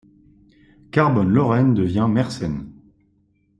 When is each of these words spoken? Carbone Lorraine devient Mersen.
Carbone 0.89 1.29
Lorraine 1.31 1.75
devient 1.75 2.07
Mersen. 2.09 2.71